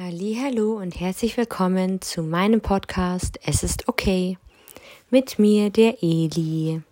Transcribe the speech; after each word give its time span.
Hallo 0.00 0.74
und 0.74 1.00
herzlich 1.00 1.36
willkommen 1.36 2.00
zu 2.00 2.22
meinem 2.22 2.60
Podcast 2.60 3.40
Es 3.44 3.64
ist 3.64 3.88
okay 3.88 4.38
mit 5.10 5.40
mir 5.40 5.70
der 5.70 6.04
Eli. 6.04 6.82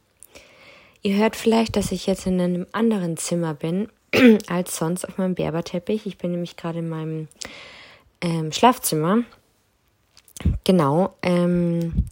Ihr 1.03 1.17
hört 1.17 1.37
vielleicht, 1.37 1.77
dass 1.77 1.93
ich 1.93 2.09
jetzt 2.09 2.27
in 2.27 2.41
einem 2.41 2.67
anderen 2.73 3.17
Zimmer 3.17 3.55
bin 3.55 3.87
als 4.49 4.77
sonst 4.77 5.05
auf 5.05 5.19
meinem 5.19 5.37
Berberteppich. 5.37 6.05
Ich 6.07 6.19
bin 6.19 6.33
nämlich 6.33 6.57
gerade 6.57 6.81
in 6.81 6.89
meinem 6.89 7.29
ähm, 8.23 8.51
Schlafzimmer. 8.51 9.23
Genau. 10.65 11.15
Ähm, 11.23 12.07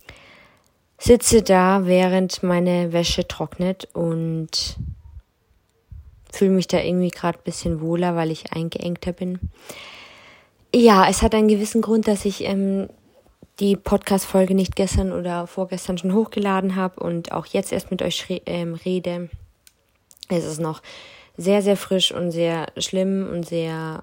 sitze 0.96 1.42
da, 1.42 1.86
während 1.86 2.44
meine 2.44 2.92
Wäsche 2.92 3.26
trocknet 3.26 3.88
und 3.94 4.76
fühle 6.32 6.52
mich 6.52 6.68
da 6.68 6.78
irgendwie 6.78 7.10
gerade 7.10 7.40
ein 7.40 7.44
bisschen 7.44 7.80
wohler, 7.80 8.14
weil 8.14 8.30
ich 8.30 8.52
eingeengter 8.52 9.10
bin. 9.10 9.40
Ja, 10.76 11.08
es 11.08 11.22
hat 11.22 11.36
einen 11.36 11.46
gewissen 11.46 11.82
Grund, 11.82 12.08
dass 12.08 12.24
ich 12.24 12.42
ähm, 12.42 12.88
die 13.60 13.76
Podcast-Folge 13.76 14.56
nicht 14.56 14.74
gestern 14.74 15.12
oder 15.12 15.46
vorgestern 15.46 15.98
schon 15.98 16.12
hochgeladen 16.12 16.74
habe 16.74 16.98
und 16.98 17.30
auch 17.30 17.46
jetzt 17.46 17.72
erst 17.72 17.92
mit 17.92 18.02
euch 18.02 18.42
ähm, 18.46 18.74
rede. 18.74 19.30
Es 20.28 20.44
ist 20.44 20.60
noch 20.60 20.82
sehr, 21.36 21.62
sehr 21.62 21.76
frisch 21.76 22.10
und 22.10 22.32
sehr 22.32 22.72
schlimm 22.76 23.28
und 23.32 23.46
sehr 23.46 24.02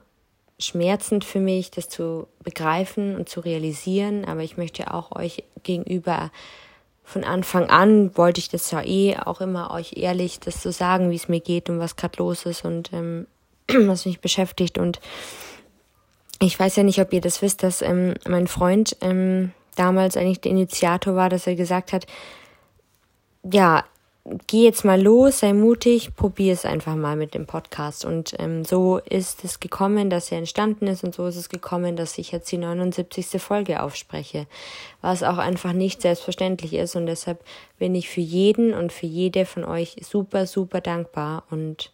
schmerzend 0.60 1.26
für 1.26 1.42
mich, 1.42 1.72
das 1.72 1.90
zu 1.90 2.28
begreifen 2.42 3.18
und 3.18 3.28
zu 3.28 3.42
realisieren. 3.42 4.24
Aber 4.24 4.40
ich 4.40 4.56
möchte 4.56 4.94
auch 4.94 5.14
euch 5.14 5.44
gegenüber 5.64 6.32
von 7.04 7.26
Anfang 7.26 7.70
an 7.70 8.16
wollte 8.16 8.40
ich 8.40 8.48
das 8.48 8.72
ja 8.72 8.82
eh 8.82 9.18
auch 9.18 9.42
immer 9.42 9.72
euch 9.72 9.98
ehrlich 9.98 10.40
das 10.40 10.62
zu 10.62 10.72
so 10.72 10.78
sagen, 10.78 11.12
wie 11.12 11.16
es 11.16 11.28
mir 11.28 11.42
geht 11.42 11.70
und 11.70 11.80
was 11.80 11.98
gerade 11.98 12.20
los 12.20 12.46
ist 12.46 12.64
und 12.64 12.94
ähm, 12.94 13.28
was 13.68 14.06
mich 14.06 14.22
beschäftigt 14.22 14.78
und 14.78 15.02
ich 16.42 16.60
weiß 16.60 16.76
ja 16.76 16.84
nicht, 16.84 17.00
ob 17.00 17.14
ihr 17.14 17.22
das 17.22 17.42
wisst, 17.42 17.64
dass 17.64 17.82
ähm, 17.82 18.16
mein 18.28 18.48
Freund 18.48 18.98
ähm, 19.02 19.52
damals 19.76 20.18
eigentlich 20.18 20.42
der 20.42 20.52
Initiator 20.52 21.16
war, 21.16 21.30
dass 21.30 21.48
er 21.48 21.56
gesagt 21.56 21.94
hat, 21.94 22.08
ja, 23.44 23.86
geh 24.48 24.64
jetzt 24.64 24.84
mal 24.84 25.02
los, 25.02 25.40
sei 25.40 25.54
mutig, 25.54 26.16
probier 26.16 26.54
es 26.54 26.66
einfach 26.66 26.96
mal 26.96 27.16
mit 27.16 27.34
dem 27.34 27.46
Podcast. 27.46 28.06
Und 28.06 28.36
ähm, 28.40 28.66
so 28.66 28.98
ist 28.98 29.44
es 29.44 29.60
gekommen, 29.60 30.10
dass 30.10 30.32
er 30.32 30.40
entstanden 30.40 30.88
ist 30.88 31.04
und 31.04 31.14
so 31.14 31.28
ist 31.28 31.36
es 31.36 31.50
gekommen, 31.50 31.96
dass 31.96 32.18
ich 32.18 32.32
jetzt 32.32 32.52
die 32.52 32.58
79. 32.58 33.42
Folge 33.42 33.82
aufspreche, 33.82 34.48
was 35.02 35.24
auch 35.24 35.38
einfach 35.38 35.74
nicht 35.74 36.02
selbstverständlich 36.02 36.74
ist 36.74 36.96
und 36.96 37.06
deshalb 37.06 37.44
bin 37.78 37.96
ich 37.96 38.10
für 38.10 38.22
jeden 38.22 38.74
und 38.74 38.92
für 38.92 39.08
jede 39.08 39.46
von 39.46 39.64
euch 39.64 39.96
super, 40.02 40.46
super 40.46 40.82
dankbar 40.82 41.44
und 41.50 41.92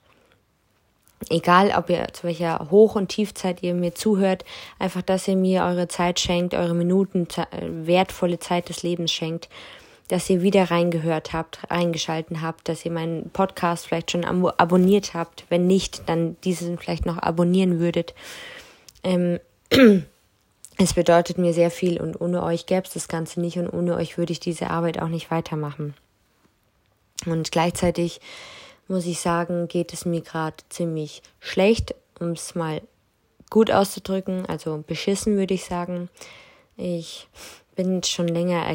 egal 1.30 1.74
ob 1.76 1.90
ihr 1.90 2.08
zu 2.14 2.24
welcher 2.24 2.68
Hoch- 2.72 2.96
und 2.96 3.10
Tiefzeit 3.10 3.64
ihr 3.64 3.74
mir 3.74 3.96
zuhört, 3.96 4.46
einfach, 4.80 5.02
dass 5.02 5.28
ihr 5.28 5.36
mir 5.36 5.64
eure 5.64 5.88
Zeit 5.88 6.20
schenkt, 6.20 6.54
eure 6.54 6.76
Minuten, 6.76 7.28
wertvolle 7.62 8.40
Zeit 8.40 8.70
des 8.70 8.84
Lebens 8.84 9.12
schenkt, 9.12 9.50
dass 10.08 10.30
ihr 10.30 10.42
wieder 10.42 10.72
reingehört 10.72 11.34
habt, 11.34 11.60
reingeschalten 11.70 12.42
habt, 12.42 12.70
dass 12.70 12.86
ihr 12.86 12.92
meinen 12.92 13.30
Podcast 13.32 13.88
vielleicht 13.88 14.12
schon 14.12 14.24
abonniert 14.24 15.14
habt. 15.14 15.46
Wenn 15.50 15.68
nicht, 15.68 16.08
dann 16.08 16.38
diesen 16.44 16.78
vielleicht 16.78 17.06
noch 17.06 17.18
abonnieren 17.18 17.80
würdet. 17.80 18.14
Ähm, 19.04 19.40
es 20.78 20.94
bedeutet 20.94 21.38
mir 21.38 21.54
sehr 21.54 21.72
viel 21.72 22.00
und 22.00 22.22
ohne 22.22 22.42
euch 22.44 22.68
gäbe 22.68 22.84
es 22.86 22.94
das 22.94 23.10
Ganze 23.10 23.42
nicht 23.42 23.58
und 23.58 23.70
ohne 23.70 23.96
euch 23.96 24.18
würde 24.18 24.32
ich 24.32 24.40
diese 24.40 24.70
Arbeit 24.70 25.02
auch 25.02 25.10
nicht 25.10 25.30
weitermachen. 25.30 25.94
Und 27.26 27.52
gleichzeitig 27.52 28.22
muss 28.88 29.06
ich 29.06 29.20
sagen, 29.20 29.68
geht 29.68 29.94
es 29.94 30.06
mir 30.06 30.22
gerade 30.22 30.58
ziemlich 30.70 31.22
schlecht, 31.40 31.96
um 32.20 32.32
es 32.32 32.56
mal 32.56 32.82
gut 33.50 33.72
auszudrücken, 33.72 34.46
also 34.46 34.84
beschissen 34.86 35.38
würde 35.38 35.54
ich 35.54 35.66
sagen. 35.66 36.10
Ich 36.76 37.28
bin 37.78 38.04
schon 38.04 38.28
länger 38.28 38.66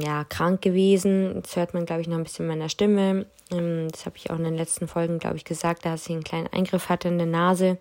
ja, 0.00 0.24
krank 0.24 0.62
gewesen. 0.62 1.42
Das 1.42 1.56
hört 1.56 1.74
man, 1.74 1.86
glaube 1.86 2.02
ich, 2.02 2.08
noch 2.08 2.18
ein 2.18 2.24
bisschen 2.24 2.46
meiner 2.46 2.68
Stimme. 2.68 3.26
Ähm, 3.50 3.88
das 3.90 4.06
habe 4.06 4.16
ich 4.16 4.30
auch 4.30 4.36
in 4.36 4.44
den 4.44 4.56
letzten 4.56 4.86
Folgen, 4.86 5.18
glaube 5.18 5.36
ich, 5.36 5.44
gesagt, 5.44 5.84
dass 5.84 6.06
ich 6.06 6.12
einen 6.12 6.24
kleinen 6.24 6.46
Eingriff 6.48 6.88
hatte 6.88 7.08
in 7.08 7.18
der 7.18 7.26
Nase 7.26 7.78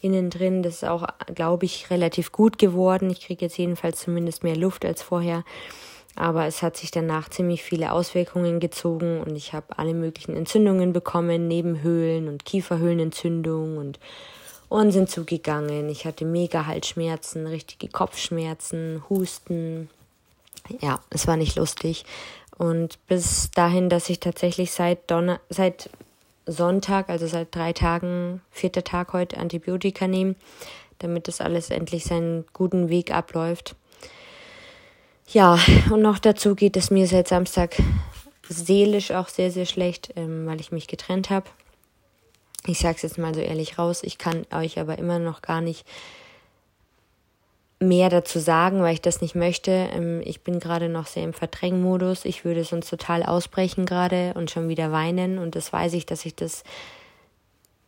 innen 0.00 0.30
drin. 0.30 0.62
Das 0.62 0.74
ist 0.74 0.84
auch, 0.84 1.06
glaube 1.34 1.66
ich, 1.66 1.90
relativ 1.90 2.32
gut 2.32 2.58
geworden. 2.58 3.10
Ich 3.10 3.22
kriege 3.22 3.44
jetzt 3.44 3.58
jedenfalls 3.58 4.00
zumindest 4.00 4.44
mehr 4.44 4.56
Luft 4.56 4.84
als 4.84 5.02
vorher. 5.02 5.44
Aber 6.16 6.46
es 6.46 6.62
hat 6.62 6.76
sich 6.76 6.90
danach 6.90 7.28
ziemlich 7.28 7.62
viele 7.62 7.92
Auswirkungen 7.92 8.60
gezogen 8.60 9.20
und 9.20 9.34
ich 9.34 9.52
habe 9.52 9.78
alle 9.78 9.94
möglichen 9.94 10.36
Entzündungen 10.36 10.92
bekommen, 10.92 11.48
Nebenhöhlen 11.48 12.28
und 12.28 12.44
Kieferhöhlenentzündung 12.44 13.78
und 13.78 13.98
Ohren 14.70 14.92
sind 14.92 15.10
zugegangen. 15.10 15.88
Ich 15.88 16.06
hatte 16.06 16.24
mega 16.24 16.66
Halsschmerzen, 16.66 17.46
richtige 17.46 17.88
Kopfschmerzen, 17.88 19.02
Husten. 19.08 19.90
Ja, 20.80 21.00
es 21.10 21.26
war 21.26 21.36
nicht 21.36 21.56
lustig. 21.56 22.04
Und 22.56 23.04
bis 23.08 23.50
dahin, 23.50 23.88
dass 23.88 24.08
ich 24.08 24.20
tatsächlich 24.20 24.72
seit 24.72 25.10
Donner 25.10 25.40
seit 25.48 25.90
Sonntag, 26.46 27.08
also 27.08 27.26
seit 27.26 27.54
drei 27.54 27.72
Tagen, 27.72 28.42
vierter 28.50 28.84
Tag 28.84 29.12
heute 29.12 29.38
Antibiotika 29.38 30.06
nehme, 30.06 30.34
damit 30.98 31.28
das 31.28 31.40
alles 31.40 31.70
endlich 31.70 32.04
seinen 32.04 32.44
guten 32.52 32.88
Weg 32.88 33.12
abläuft. 33.12 33.76
Ja, 35.28 35.58
und 35.90 36.02
noch 36.02 36.18
dazu 36.18 36.54
geht 36.54 36.76
es 36.76 36.90
mir 36.90 37.06
seit 37.06 37.28
Samstag 37.28 37.76
seelisch 38.48 39.10
auch 39.10 39.28
sehr, 39.28 39.50
sehr 39.50 39.66
schlecht, 39.66 40.12
ähm, 40.16 40.46
weil 40.46 40.60
ich 40.60 40.70
mich 40.70 40.86
getrennt 40.86 41.30
habe. 41.30 41.46
Ich 42.66 42.78
sage 42.78 42.96
es 42.96 43.02
jetzt 43.02 43.18
mal 43.18 43.34
so 43.34 43.40
ehrlich 43.40 43.78
raus, 43.78 44.02
ich 44.02 44.18
kann 44.18 44.46
euch 44.52 44.78
aber 44.78 44.98
immer 44.98 45.18
noch 45.18 45.42
gar 45.42 45.60
nicht 45.60 45.86
mehr 47.80 48.08
dazu 48.08 48.38
sagen, 48.38 48.82
weil 48.82 48.94
ich 48.94 49.02
das 49.02 49.20
nicht 49.20 49.34
möchte. 49.34 49.70
Ähm, 49.70 50.22
ich 50.24 50.42
bin 50.42 50.60
gerade 50.60 50.88
noch 50.88 51.06
sehr 51.06 51.24
im 51.24 51.32
Verdrängmodus. 51.32 52.24
Ich 52.24 52.44
würde 52.44 52.64
sonst 52.64 52.88
total 52.88 53.22
ausbrechen 53.22 53.84
gerade 53.86 54.32
und 54.34 54.50
schon 54.50 54.68
wieder 54.68 54.92
weinen. 54.92 55.38
Und 55.38 55.54
das 55.54 55.72
weiß 55.72 55.92
ich, 55.94 56.06
dass 56.06 56.24
ich 56.24 56.34
das 56.34 56.64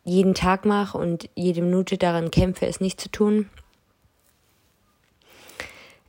jeden 0.03 0.33
Tag 0.33 0.65
mache 0.65 0.97
und 0.97 1.29
jede 1.35 1.61
Minute 1.61 1.97
daran 1.97 2.31
kämpfe, 2.31 2.65
es 2.65 2.79
nicht 2.79 3.01
zu 3.01 3.09
tun. 3.09 3.49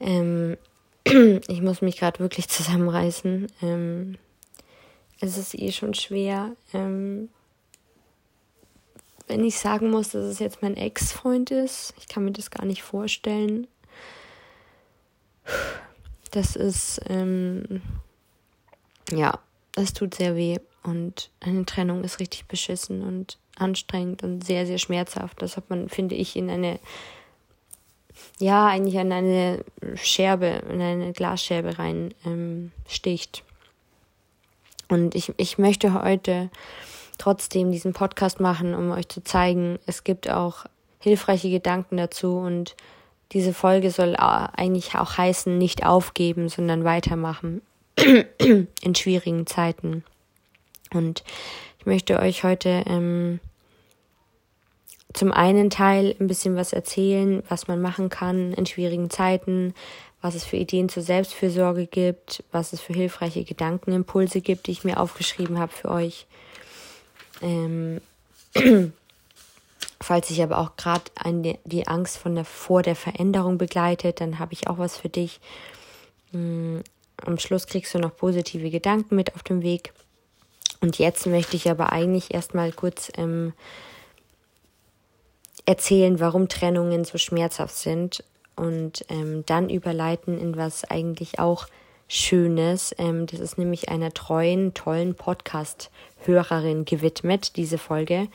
Ähm, 0.00 0.56
ich 1.48 1.62
muss 1.62 1.80
mich 1.80 1.96
gerade 1.96 2.18
wirklich 2.18 2.48
zusammenreißen. 2.48 3.46
Ähm, 3.62 4.18
es 5.20 5.38
ist 5.38 5.54
eh 5.54 5.72
schon 5.72 5.94
schwer. 5.94 6.52
Ähm, 6.74 7.28
wenn 9.26 9.44
ich 9.44 9.58
sagen 9.58 9.90
muss, 9.90 10.10
dass 10.10 10.24
es 10.24 10.38
jetzt 10.38 10.62
mein 10.62 10.76
Ex-Freund 10.76 11.50
ist, 11.50 11.94
ich 11.98 12.08
kann 12.08 12.24
mir 12.24 12.32
das 12.32 12.50
gar 12.50 12.64
nicht 12.64 12.82
vorstellen. 12.82 13.66
Das 16.30 16.56
ist, 16.56 17.00
ähm, 17.08 17.82
ja, 19.10 19.38
das 19.72 19.92
tut 19.92 20.14
sehr 20.14 20.36
weh 20.36 20.58
und 20.82 21.30
eine 21.40 21.64
Trennung 21.64 22.04
ist 22.04 22.20
richtig 22.20 22.46
beschissen 22.46 23.02
und 23.02 23.38
anstrengend 23.56 24.22
und 24.22 24.44
sehr, 24.44 24.66
sehr 24.66 24.78
schmerzhaft. 24.78 25.40
Das 25.42 25.56
hat 25.56 25.70
man, 25.70 25.88
finde 25.88 26.14
ich, 26.14 26.36
in 26.36 26.50
eine 26.50 26.78
ja, 28.38 28.66
eigentlich 28.66 28.98
an 28.98 29.12
eine 29.12 29.64
Scherbe, 29.94 30.62
in 30.68 30.80
eine 30.80 31.12
Glasscherbe 31.12 31.78
rein 31.78 32.14
ähm, 32.24 32.72
sticht. 32.86 33.42
Und 34.88 35.14
ich, 35.14 35.32
ich 35.36 35.58
möchte 35.58 35.92
heute 35.92 36.50
trotzdem 37.18 37.72
diesen 37.72 37.92
Podcast 37.92 38.40
machen, 38.40 38.74
um 38.74 38.90
euch 38.90 39.08
zu 39.08 39.22
zeigen, 39.22 39.78
es 39.86 40.04
gibt 40.04 40.30
auch 40.30 40.64
hilfreiche 41.00 41.50
Gedanken 41.50 41.96
dazu 41.96 42.38
und 42.38 42.74
diese 43.32 43.52
Folge 43.52 43.90
soll 43.90 44.16
eigentlich 44.16 44.94
auch 44.94 45.18
heißen, 45.18 45.58
nicht 45.58 45.84
aufgeben, 45.84 46.48
sondern 46.48 46.84
weitermachen 46.84 47.60
in 48.38 48.94
schwierigen 48.94 49.46
Zeiten. 49.46 50.04
Und 50.94 51.24
ich 51.78 51.86
möchte 51.86 52.20
euch 52.20 52.44
heute 52.44 52.84
ähm, 52.86 53.40
zum 55.14 55.32
einen 55.32 55.70
Teil 55.70 56.14
ein 56.20 56.26
bisschen 56.26 56.56
was 56.56 56.72
erzählen, 56.72 57.42
was 57.48 57.66
man 57.66 57.80
machen 57.80 58.08
kann 58.08 58.52
in 58.52 58.66
schwierigen 58.66 59.10
Zeiten, 59.10 59.74
was 60.20 60.34
es 60.34 60.44
für 60.44 60.56
Ideen 60.56 60.88
zur 60.88 61.02
Selbstfürsorge 61.02 61.86
gibt, 61.86 62.44
was 62.52 62.72
es 62.72 62.80
für 62.80 62.92
hilfreiche 62.92 63.44
Gedankenimpulse 63.44 64.40
gibt, 64.40 64.66
die 64.66 64.72
ich 64.72 64.84
mir 64.84 65.00
aufgeschrieben 65.00 65.58
habe 65.58 65.72
für 65.72 65.90
euch. 65.90 66.26
Ähm, 67.40 68.00
falls 70.00 70.28
sich 70.28 70.42
aber 70.42 70.58
auch 70.58 70.76
gerade 70.76 71.04
die 71.64 71.88
Angst 71.88 72.18
von 72.18 72.34
der, 72.34 72.44
vor 72.44 72.82
der 72.82 72.96
Veränderung 72.96 73.58
begleitet, 73.58 74.20
dann 74.20 74.38
habe 74.38 74.52
ich 74.52 74.68
auch 74.68 74.78
was 74.78 74.96
für 74.98 75.08
dich. 75.08 75.40
Ähm, 76.34 76.82
am 77.24 77.38
Schluss 77.38 77.66
kriegst 77.66 77.94
du 77.94 77.98
noch 77.98 78.16
positive 78.16 78.70
Gedanken 78.70 79.16
mit 79.16 79.34
auf 79.34 79.42
dem 79.42 79.62
Weg. 79.62 79.92
Und 80.80 80.98
jetzt 80.98 81.26
möchte 81.26 81.56
ich 81.56 81.70
aber 81.70 81.92
eigentlich 81.92 82.32
erstmal 82.32 82.72
kurz 82.72 83.10
ähm, 83.16 83.52
erzählen, 85.68 86.18
warum 86.18 86.48
Trennungen 86.48 87.04
so 87.04 87.18
schmerzhaft 87.18 87.76
sind 87.76 88.24
und 88.56 89.04
ähm, 89.10 89.44
dann 89.44 89.68
überleiten 89.68 90.40
in 90.40 90.56
was 90.56 90.84
eigentlich 90.84 91.38
auch 91.38 91.66
Schönes. 92.08 92.94
Ähm, 92.96 93.26
das 93.26 93.38
ist 93.38 93.58
nämlich 93.58 93.90
einer 93.90 94.14
treuen, 94.14 94.72
tollen 94.72 95.14
Podcast-Hörerin 95.14 96.86
gewidmet, 96.86 97.56
diese 97.56 97.76
Folge. 97.76 98.28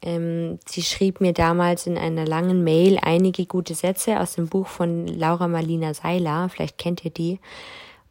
Ähm, 0.00 0.60
sie 0.64 0.82
schrieb 0.82 1.20
mir 1.20 1.32
damals 1.32 1.88
in 1.88 1.98
einer 1.98 2.24
langen 2.24 2.62
Mail 2.62 3.00
einige 3.02 3.46
gute 3.46 3.74
Sätze 3.74 4.20
aus 4.20 4.36
dem 4.36 4.46
Buch 4.46 4.68
von 4.68 5.08
Laura 5.08 5.48
Marlina 5.48 5.92
Seiler. 5.92 6.48
Vielleicht 6.50 6.78
kennt 6.78 7.04
ihr 7.04 7.10
die. 7.10 7.40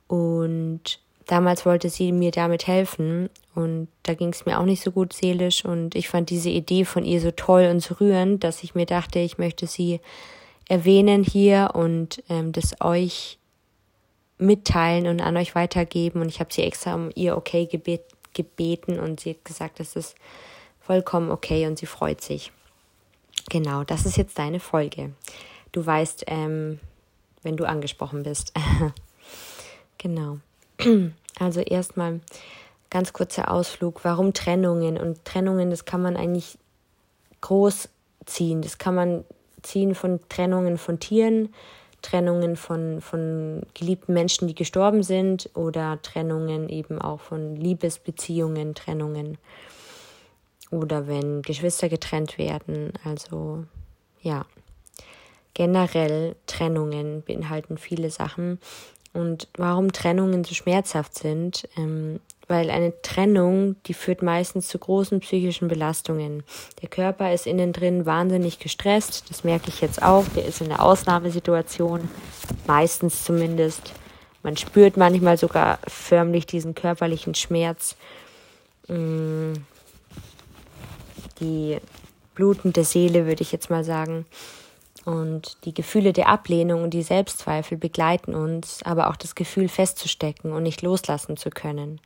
Und 0.08 1.00
damals 1.30 1.66
wollte 1.66 1.90
sie 1.90 2.12
mir 2.12 2.31
damit 2.31 2.68
helfen. 2.68 3.30
Und 3.54 3.88
da 4.04 4.16
ging 4.16 4.30
es 4.30 4.46
mir 4.46 4.60
auch 4.60 4.66
nicht 4.66 4.84
so 4.84 4.92
gut 4.92 5.14
seelisch. 5.14 5.64
Und 5.64 5.96
ich 5.96 6.10
fand 6.10 6.30
diese 6.30 6.50
Idee 6.50 6.86
von 6.86 7.06
ihr 7.06 7.22
so 7.22 7.31
toll 7.31 7.70
und 7.72 7.81
so 7.81 7.96
rührend, 7.96 8.44
dass 8.44 8.64
ich 8.64 8.76
mir 8.76 8.86
dachte, 8.86 9.20
ich 9.20 9.38
möchte 9.38 9.68
sie 9.68 10.00
erwähnen 10.68 11.24
hier 11.24 11.72
und 11.74 12.24
ähm, 12.30 12.52
das 12.52 12.81
euch 12.81 13.38
mitteilen 14.38 15.08
und 15.08 15.22
an 15.22 15.38
euch 15.38 15.54
weitergeben. 15.54 16.22
Und 16.22 16.30
ich 16.30 16.40
habe 16.40 16.54
sie 16.54 16.64
extra 16.64 16.96
um 16.96 17.12
ihr 17.16 17.38
okay 17.38 17.66
gebet 17.66 18.02
gebeten 18.36 19.00
und 19.00 19.20
sie 19.20 19.31
hat 19.31 19.44
gesagt, 19.44 19.80
das 19.80 19.96
ist 19.96 20.16
vollkommen 20.80 21.31
okay 21.31 21.66
und 21.66 21.80
sie 21.80 21.88
freut 21.88 22.22
sich. 22.22 22.52
Genau, 23.50 23.84
das 23.84 24.06
ist 24.06 24.18
jetzt 24.18 24.38
deine 24.38 24.60
Folge. 24.60 25.14
Du 25.72 25.84
weißt, 25.84 26.26
ähm, 26.28 26.80
wenn 27.42 27.58
du 27.58 27.66
angesprochen 27.66 28.22
bist. 28.22 28.54
genau. 29.98 30.38
Also 31.40 31.62
erstmal 31.62 32.20
ganz 32.90 33.14
kurzer 33.14 33.50
Ausflug. 33.50 34.04
Warum 34.04 34.34
Trennungen? 34.34 34.98
Und 34.98 35.24
Trennungen, 35.24 35.70
das 35.70 35.86
kann 35.86 36.02
man 36.02 36.18
eigentlich 36.18 36.58
groß 37.40 37.88
ziehen. 38.26 38.62
Das 38.62 38.78
kann 38.78 38.96
man 38.96 39.24
ziehen 39.62 39.96
von 39.96 40.20
Trennungen 40.30 40.78
von 40.78 41.00
Tieren, 41.00 41.54
Trennungen 42.02 42.56
von, 42.56 43.02
von 43.02 43.62
geliebten 43.74 44.14
Menschen, 44.14 44.48
die 44.48 44.56
gestorben 44.56 45.04
sind 45.04 45.50
oder 45.54 46.02
Trennungen 46.02 46.70
eben 46.70 47.02
auch 47.02 47.20
von 47.20 47.56
Liebesbeziehungen, 47.56 48.76
Trennungen 48.76 49.38
oder 50.72 51.08
wenn 51.08 51.42
Geschwister 51.42 51.90
getrennt 51.90 52.38
werden. 52.38 52.94
Also 53.04 53.66
ja, 54.22 54.46
generell 55.54 56.36
Trennungen 56.48 57.22
beinhalten 57.24 57.78
viele 57.78 58.10
Sachen. 58.10 58.60
Und 59.14 59.48
warum 59.58 59.92
Trennungen 59.92 60.44
so 60.44 60.54
schmerzhaft 60.54 61.18
sind, 61.18 61.68
ähm, 61.78 62.20
weil 62.48 62.72
eine 62.72 63.00
Trennung, 63.02 63.76
die 63.86 63.94
führt 63.94 64.24
meistens 64.24 64.68
zu 64.68 64.80
großen 64.80 65.20
psychischen 65.20 65.68
Belastungen. 65.68 66.44
Der 66.82 66.90
Körper 66.90 67.32
ist 67.32 67.46
innen 67.46 67.74
drin 67.74 68.06
wahnsinnig 68.06 68.60
gestresst, 68.60 69.30
das 69.30 69.44
merke 69.44 69.70
ich 69.70 69.82
jetzt 69.82 70.02
auch, 70.02 70.26
der 70.36 70.46
ist 70.46 70.62
in 70.62 70.72
einer 70.72 70.84
Ausnahmesituation, 70.84 72.10
meistens 72.66 73.24
zumindest. 73.24 73.94
Man 74.42 74.58
spürt 74.58 74.98
manchmal 74.98 75.38
sogar 75.38 75.80
förmlich 75.88 76.46
diesen 76.46 76.74
körperlichen 76.74 77.36
Schmerz. 77.36 77.96
Mm. 78.88 79.54
Die 81.40 81.78
blutende 82.36 82.84
Seele, 82.84 83.28
würde 83.28 83.44
ich 83.44 83.52
jetzt 83.52 83.70
mal 83.70 83.84
sagen. 83.84 84.26
Und 85.10 85.58
die 85.66 85.74
Gefühle 85.74 86.14
der 86.14 86.30
Ablehnung 86.30 86.84
und 86.84 86.94
die 86.94 87.02
Selbstzweifel 87.02 87.78
begleiten 87.78 88.36
uns, 88.36 88.82
aber 88.84 89.10
auch 89.10 89.16
das 89.16 89.34
Gefühl 89.34 89.68
festzustecken 89.68 90.52
und 90.52 90.64
nicht 90.64 90.82
loslassen 90.82 91.36
zu 91.36 91.50
können 91.50 92.00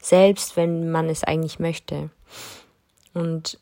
selbst 0.00 0.56
wenn 0.56 0.90
man 0.90 1.08
es 1.08 1.24
eigentlich 1.24 1.58
möchte. 1.58 2.10
Und 3.14 3.58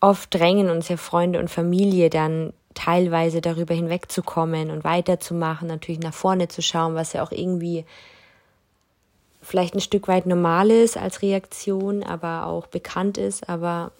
oft 0.00 0.34
drängen 0.34 0.70
uns 0.70 0.88
ja 0.88 0.96
Freunde 0.96 1.38
und 1.38 1.48
Familie 1.48 2.10
dann 2.10 2.52
teilweise 2.74 3.40
darüber 3.40 3.74
hinwegzukommen 3.74 4.70
und 4.70 4.84
weiterzumachen, 4.84 5.68
natürlich 5.68 6.00
nach 6.00 6.14
vorne 6.14 6.48
zu 6.48 6.62
schauen, 6.62 6.94
was 6.94 7.12
ja 7.12 7.22
auch 7.22 7.32
irgendwie 7.32 7.84
vielleicht 9.42 9.74
ein 9.74 9.80
Stück 9.80 10.08
weit 10.08 10.26
normal 10.26 10.70
ist 10.70 10.96
als 10.96 11.22
Reaktion, 11.22 12.02
aber 12.02 12.46
auch 12.46 12.66
bekannt 12.66 13.18
ist, 13.18 13.48
aber 13.48 13.90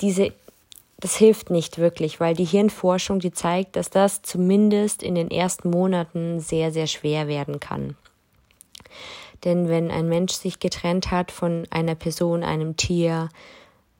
diese 0.00 0.32
das 1.04 1.16
hilft 1.16 1.50
nicht 1.50 1.76
wirklich, 1.76 2.18
weil 2.18 2.34
die 2.34 2.46
Hirnforschung, 2.46 3.18
die 3.18 3.30
zeigt, 3.30 3.76
dass 3.76 3.90
das 3.90 4.22
zumindest 4.22 5.02
in 5.02 5.14
den 5.14 5.30
ersten 5.30 5.68
Monaten 5.68 6.40
sehr, 6.40 6.72
sehr 6.72 6.86
schwer 6.86 7.28
werden 7.28 7.60
kann. 7.60 7.94
Denn 9.44 9.68
wenn 9.68 9.90
ein 9.90 10.08
Mensch 10.08 10.32
sich 10.32 10.60
getrennt 10.60 11.10
hat 11.10 11.30
von 11.30 11.66
einer 11.68 11.94
Person, 11.94 12.42
einem 12.42 12.78
Tier, 12.78 13.28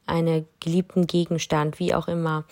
einem 0.06 0.46
geliebten 0.60 1.06
Gegenstand, 1.06 1.78
wie 1.78 1.94
auch 1.94 2.08
immer, 2.08 2.44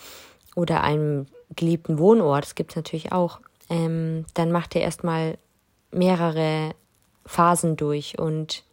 oder 0.55 0.83
einem 0.83 1.25
geliebten 1.55 1.97
Wohnort, 1.97 2.43
das 2.43 2.53
gibt 2.53 2.73
es 2.73 2.75
natürlich 2.75 3.11
auch, 3.11 3.39
ähm, 3.71 4.27
dann 4.35 4.51
macht 4.51 4.75
er 4.75 4.83
erstmal 4.83 5.39
mehrere 5.89 6.75
Phasen 7.25 7.75
durch 7.75 8.19
und 8.19 8.63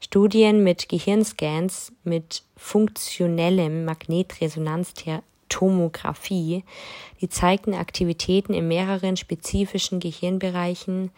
Studien 0.00 0.62
mit 0.62 0.88
Gehirnscans 0.88 1.92
mit 2.04 2.44
funktionellem 2.56 3.84
Magnetresonanztomographie, 3.84 6.62
die 7.20 7.28
zeigten 7.28 7.74
Aktivitäten 7.74 8.54
in 8.54 8.68
mehreren 8.68 9.16
spezifischen 9.16 9.98
Gehirnbereichen 10.00 11.10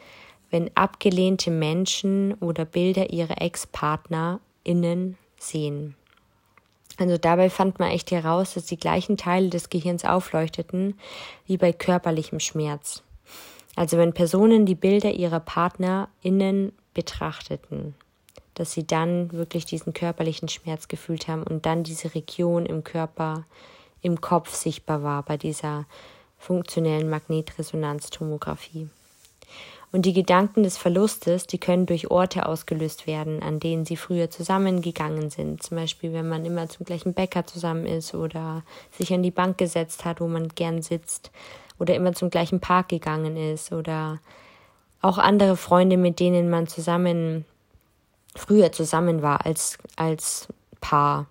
wenn 0.50 0.70
abgelehnte 0.75 1.50
Menschen 1.50 2.34
oder 2.34 2.64
Bilder 2.64 3.10
ihrer 3.10 3.40
Ex-PartnerInnen 3.40 5.16
sehen. 5.38 5.94
Also 6.96 7.16
dabei 7.16 7.48
fand 7.48 7.78
man 7.78 7.90
echt 7.90 8.10
heraus, 8.10 8.54
dass 8.54 8.66
die 8.66 8.78
gleichen 8.78 9.16
Teile 9.16 9.50
des 9.50 9.69
Gehirns 9.69 10.04
aufleuchteten 10.04 10.98
wie 11.46 11.56
bei 11.56 11.72
körperlichem 11.72 12.40
Schmerz. 12.40 13.02
Also 13.76 13.98
wenn 13.98 14.14
Personen 14.14 14.66
die 14.66 14.75
Bilder 14.75 15.12
ihrer 15.12 15.38
PartnerInnen 15.38 16.72
betrachteten, 16.94 17.94
dass 18.58 18.72
sie 18.72 18.87
dann 18.87 19.32
wirklich 19.32 19.64
diesen 19.64 19.93
körperlichen 19.93 20.49
Schmerz 20.49 20.88
gefühlt 20.88 21.28
haben 21.28 21.43
und 21.43 21.66
dann 21.66 21.84
diese 21.84 22.14
Region 22.14 22.66
im 22.66 22.84
Körper, 22.84 23.44
im 24.02 24.20
Kopf 24.20 24.55
sichtbar 24.55 25.02
war 25.02 25.22
bei 25.22 25.37
dieser 25.37 25.87
funktionellen 26.38 27.08
Magnetresonanztomographie. 27.10 28.88
Und 29.90 30.02
die 30.05 30.12
Gedanken 30.12 30.64
des 30.64 30.76
Verlustes, 30.76 31.46
die 31.46 31.58
können 31.58 31.87
durch 31.87 32.10
Orte 32.10 32.46
ausgelöst 32.46 33.06
werden, 33.06 33.43
an 33.43 33.58
denen 33.58 33.87
sie 33.87 33.96
früher 33.96 34.28
zusammengegangen 34.28 35.31
sind. 35.31 35.62
Zum 35.62 35.78
Beispiel, 35.78 36.12
wenn 36.12 36.28
man 36.28 36.44
immer 36.44 36.69
zum 36.69 36.84
gleichen 36.84 37.14
Bäcker 37.14 37.46
zusammen 37.46 37.87
ist 37.87 38.14
oder 38.14 38.62
sich 38.90 39.12
an 39.14 39.22
die 39.22 39.31
Bank 39.31 39.56
gesetzt 39.56 40.04
hat, 40.04 40.20
wo 40.20 40.28
man 40.28 40.49
gern 40.49 40.82
sitzt 40.82 41.31
oder 41.78 41.94
immer 41.94 42.12
zum 42.12 42.28
gleichen 42.28 42.61
Park 42.61 42.88
gegangen 42.88 43.37
ist 43.37 43.72
oder 43.72 44.19
auch 45.00 45.16
andere 45.16 45.56
Freunde, 45.56 45.96
mit 45.96 46.20
denen 46.20 46.50
man 46.50 46.66
zusammen 46.66 47.46
früher 48.38 48.73
zusammen 48.73 49.23
war 49.23 49.44
als, 49.46 49.79
als 49.96 50.49
Paar 50.81 51.26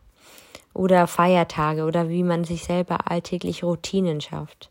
oder 0.73 1.07
Feiertage 1.07 1.85
oder 1.85 2.09
wie 2.09 2.23
man 2.23 2.43
sich 2.43 2.63
selber 2.63 3.09
alltäglich 3.09 3.63
Routinen 3.63 4.21
schafft. 4.21 4.69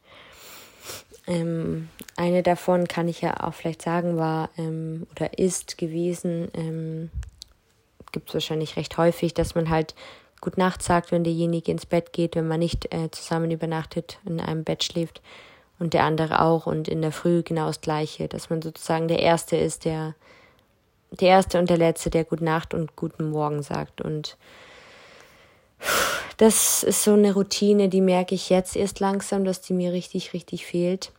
Ähm, 1.26 1.88
eine 2.16 2.42
davon 2.42 2.86
kann 2.86 3.08
ich 3.08 3.20
ja 3.20 3.42
auch 3.42 3.54
vielleicht 3.54 3.82
sagen, 3.82 4.16
war 4.16 4.50
ähm, 4.56 5.06
oder 5.10 5.38
ist 5.38 5.76
gewesen, 5.76 6.48
ähm, 6.54 7.10
gibt 8.12 8.28
es 8.28 8.34
wahrscheinlich 8.34 8.76
recht 8.76 8.96
häufig, 8.96 9.34
dass 9.34 9.54
man 9.54 9.68
halt 9.68 9.94
Gut 10.40 10.58
Nacht 10.58 10.82
sagt, 10.82 11.12
wenn 11.12 11.24
derjenige 11.24 11.72
ins 11.72 11.86
Bett 11.86 12.12
geht, 12.12 12.36
wenn 12.36 12.46
man 12.46 12.60
nicht 12.60 12.92
äh, 12.94 13.10
zusammen 13.10 13.50
übernachtet, 13.50 14.18
in 14.26 14.38
einem 14.38 14.64
Bett 14.64 14.84
schläft 14.84 15.22
und 15.78 15.94
der 15.94 16.04
andere 16.04 16.42
auch 16.42 16.66
und 16.66 16.88
in 16.88 17.02
der 17.02 17.10
Früh 17.10 17.42
genau 17.42 17.66
das 17.66 17.80
Gleiche, 17.80 18.28
dass 18.28 18.50
man 18.50 18.62
sozusagen 18.62 19.08
der 19.08 19.20
Erste 19.20 19.56
ist, 19.56 19.84
der 19.84 20.14
der 21.20 21.28
Erste 21.28 21.58
und 21.58 21.70
der 21.70 21.78
Letzte, 21.78 22.10
der 22.10 22.24
Gut 22.24 22.40
Nacht 22.40 22.74
und 22.74 22.96
Guten 22.96 23.30
Morgen 23.30 23.62
sagt 23.62 24.00
und 24.00 24.36
das 26.36 26.82
ist 26.82 27.02
so 27.02 27.14
eine 27.14 27.32
Routine, 27.34 27.88
die 27.88 28.00
merke 28.00 28.34
ich 28.34 28.50
jetzt 28.50 28.76
erst 28.76 29.00
langsam, 29.00 29.44
dass 29.44 29.60
die 29.60 29.72
mir 29.72 29.92
richtig, 29.92 30.32
richtig 30.32 30.66
fehlt. 30.66 31.12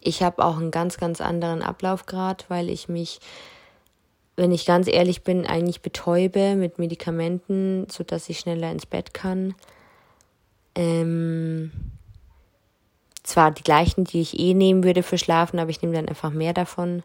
Ich 0.00 0.22
habe 0.22 0.44
auch 0.44 0.56
einen 0.56 0.70
ganz, 0.70 0.96
ganz 0.96 1.20
anderen 1.20 1.62
Ablaufgrad, 1.62 2.46
weil 2.48 2.70
ich 2.70 2.88
mich, 2.88 3.20
wenn 4.36 4.50
ich 4.50 4.66
ganz 4.66 4.88
ehrlich 4.88 5.22
bin, 5.22 5.46
eigentlich 5.46 5.82
betäube 5.82 6.56
mit 6.56 6.78
Medikamenten, 6.78 7.86
sodass 7.90 8.28
ich 8.28 8.38
schneller 8.38 8.72
ins 8.72 8.86
Bett 8.86 9.14
kann. 9.14 9.54
Ähm, 10.74 11.70
zwar 13.22 13.50
die 13.50 13.62
gleichen, 13.62 14.04
die 14.04 14.22
ich 14.22 14.38
eh 14.38 14.54
nehmen 14.54 14.84
würde 14.84 15.02
für 15.02 15.18
Schlafen, 15.18 15.60
aber 15.60 15.70
ich 15.70 15.82
nehme 15.82 15.94
dann 15.94 16.08
einfach 16.08 16.30
mehr 16.30 16.54
davon. 16.54 17.02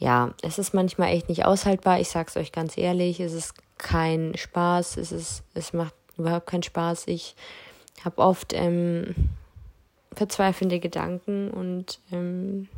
Ja, 0.00 0.32
es 0.40 0.58
ist 0.58 0.72
manchmal 0.72 1.10
echt 1.10 1.28
nicht 1.28 1.44
aushaltbar. 1.44 2.00
Ich 2.00 2.08
sag's 2.08 2.36
euch 2.38 2.52
ganz 2.52 2.78
ehrlich, 2.78 3.20
es 3.20 3.34
ist 3.34 3.52
kein 3.76 4.34
Spaß, 4.34 4.96
es 4.96 5.12
ist, 5.12 5.42
es 5.52 5.74
macht 5.74 5.94
überhaupt 6.16 6.46
keinen 6.46 6.62
Spaß. 6.62 7.06
Ich 7.06 7.36
habe 8.02 8.18
oft 8.18 8.54
ähm, 8.54 9.14
verzweifelnde 10.12 10.80
Gedanken 10.80 11.50
und 11.50 12.00
ähm, 12.10 12.68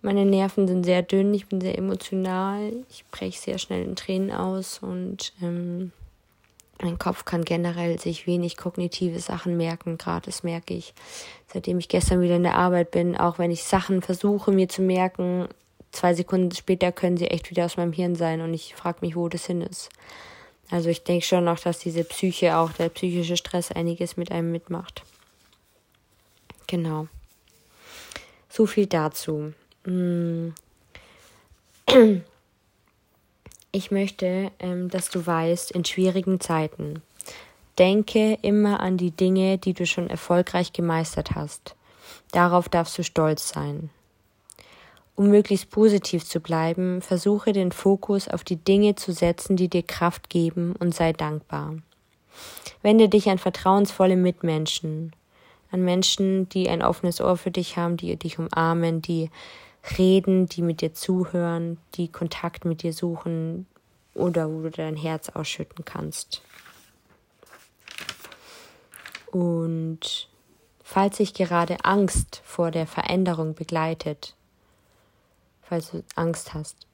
meine 0.00 0.24
Nerven 0.24 0.66
sind 0.66 0.84
sehr 0.84 1.02
dünn, 1.02 1.34
ich 1.34 1.48
bin 1.48 1.60
sehr 1.60 1.76
emotional, 1.76 2.72
ich 2.88 3.04
breche 3.10 3.38
sehr 3.38 3.58
schnell 3.58 3.84
in 3.84 3.94
Tränen 3.94 4.30
aus 4.30 4.78
und 4.78 5.34
ähm, 5.42 5.92
mein 6.80 6.98
Kopf 6.98 7.26
kann 7.26 7.44
generell 7.44 7.98
sich 7.98 8.26
wenig 8.26 8.56
kognitive 8.56 9.20
Sachen 9.20 9.58
merken, 9.58 9.98
gerade 9.98 10.26
das 10.26 10.42
merke 10.42 10.72
ich, 10.72 10.94
seitdem 11.52 11.78
ich 11.78 11.88
gestern 11.88 12.22
wieder 12.22 12.36
in 12.36 12.42
der 12.42 12.56
Arbeit 12.56 12.90
bin, 12.90 13.16
auch 13.18 13.38
wenn 13.38 13.50
ich 13.50 13.64
Sachen 13.64 14.00
versuche 14.00 14.50
mir 14.50 14.68
zu 14.68 14.80
merken, 14.80 15.48
zwei 15.94 16.14
Sekunden 16.14 16.52
später 16.52 16.92
können 16.92 17.16
sie 17.16 17.28
echt 17.28 17.50
wieder 17.50 17.64
aus 17.64 17.76
meinem 17.76 17.92
Hirn 17.92 18.16
sein 18.16 18.40
und 18.40 18.52
ich 18.52 18.74
frage 18.74 18.98
mich, 19.00 19.16
wo 19.16 19.28
das 19.28 19.46
hin 19.46 19.62
ist. 19.62 19.90
Also 20.70 20.88
ich 20.88 21.04
denke 21.04 21.24
schon 21.24 21.44
noch, 21.44 21.60
dass 21.60 21.78
diese 21.78 22.04
Psyche 22.04 22.56
auch, 22.56 22.72
der 22.72 22.88
psychische 22.88 23.36
Stress 23.36 23.70
einiges 23.70 24.16
mit 24.16 24.32
einem 24.32 24.50
mitmacht. 24.50 25.02
Genau. 26.66 27.06
So 28.48 28.66
viel 28.66 28.86
dazu. 28.86 29.52
Hm. 29.84 30.54
Ich 33.76 33.90
möchte, 33.90 34.52
ähm, 34.60 34.88
dass 34.88 35.10
du 35.10 35.26
weißt, 35.26 35.72
in 35.72 35.84
schwierigen 35.84 36.38
Zeiten, 36.38 37.02
denke 37.76 38.38
immer 38.40 38.78
an 38.78 38.96
die 38.96 39.10
Dinge, 39.10 39.58
die 39.58 39.74
du 39.74 39.84
schon 39.84 40.08
erfolgreich 40.08 40.72
gemeistert 40.72 41.34
hast. 41.34 41.74
Darauf 42.30 42.68
darfst 42.68 42.96
du 42.98 43.02
stolz 43.02 43.48
sein. 43.48 43.90
Um 45.16 45.30
möglichst 45.30 45.70
positiv 45.70 46.24
zu 46.24 46.40
bleiben, 46.40 47.00
versuche 47.00 47.52
den 47.52 47.70
Fokus 47.70 48.28
auf 48.28 48.42
die 48.42 48.56
Dinge 48.56 48.96
zu 48.96 49.12
setzen, 49.12 49.56
die 49.56 49.68
dir 49.68 49.84
Kraft 49.84 50.28
geben 50.28 50.74
und 50.76 50.94
sei 50.94 51.12
dankbar. 51.12 51.76
Wende 52.82 53.08
dich 53.08 53.28
an 53.28 53.38
vertrauensvolle 53.38 54.16
Mitmenschen, 54.16 55.14
an 55.70 55.82
Menschen, 55.82 56.48
die 56.48 56.68
ein 56.68 56.82
offenes 56.82 57.20
Ohr 57.20 57.36
für 57.36 57.52
dich 57.52 57.76
haben, 57.76 57.96
die 57.96 58.16
dich 58.16 58.38
umarmen, 58.38 59.02
die 59.02 59.30
reden, 59.98 60.46
die 60.46 60.62
mit 60.62 60.80
dir 60.80 60.94
zuhören, 60.94 61.78
die 61.94 62.08
Kontakt 62.08 62.64
mit 62.64 62.82
dir 62.82 62.92
suchen 62.92 63.66
oder 64.14 64.50
wo 64.50 64.62
du 64.62 64.70
dein 64.70 64.96
Herz 64.96 65.28
ausschütten 65.28 65.84
kannst. 65.84 66.42
Und 69.30 70.28
falls 70.82 71.16
sich 71.16 71.34
gerade 71.34 71.84
Angst 71.84 72.40
vor 72.44 72.70
der 72.70 72.86
Veränderung 72.86 73.54
begleitet, 73.54 74.34
falls 75.68 75.90
du 75.90 76.04
Angst 76.14 76.54
hast, 76.54 76.86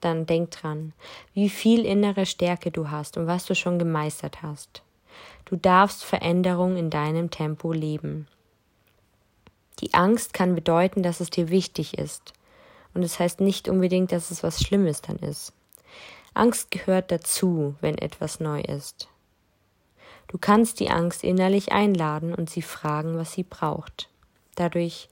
dann 0.00 0.26
denk 0.26 0.50
dran, 0.50 0.92
wie 1.34 1.48
viel 1.48 1.84
innere 1.84 2.26
Stärke 2.26 2.70
du 2.70 2.90
hast 2.90 3.16
und 3.16 3.26
was 3.26 3.46
du 3.46 3.54
schon 3.54 3.78
gemeistert 3.78 4.42
hast. 4.42 4.82
Du 5.44 5.56
darfst 5.56 6.04
Veränderung 6.04 6.76
in 6.76 6.90
deinem 6.90 7.30
Tempo 7.30 7.72
leben. 7.72 8.28
Die 9.80 9.94
Angst 9.94 10.34
kann 10.34 10.54
bedeuten, 10.54 11.02
dass 11.02 11.20
es 11.20 11.30
dir 11.30 11.48
wichtig 11.48 11.98
ist. 11.98 12.32
Und 12.94 13.02
es 13.02 13.12
das 13.12 13.20
heißt 13.20 13.40
nicht 13.40 13.68
unbedingt, 13.68 14.12
dass 14.12 14.30
es 14.30 14.42
was 14.42 14.60
Schlimmes 14.60 15.02
dann 15.02 15.16
ist. 15.16 15.52
Angst 16.34 16.70
gehört 16.70 17.10
dazu, 17.10 17.74
wenn 17.80 17.96
etwas 17.98 18.40
neu 18.40 18.60
ist. 18.60 19.08
Du 20.28 20.36
kannst 20.36 20.78
die 20.80 20.90
Angst 20.90 21.24
innerlich 21.24 21.72
einladen 21.72 22.34
und 22.34 22.50
sie 22.50 22.62
fragen, 22.62 23.16
was 23.16 23.32
sie 23.32 23.44
braucht. 23.44 24.08
Dadurch 24.54 25.08